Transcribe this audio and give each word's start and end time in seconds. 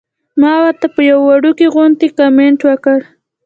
ما 0.41 0.53
ورته 0.63 0.85
يو 1.09 1.19
وړوکے 1.27 1.67
غوندې 1.73 2.07
کمنټ 2.17 2.59
وکړۀ- 2.69 2.95